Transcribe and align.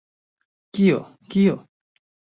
Kio? 0.77 0.99
Kio? 1.35 1.55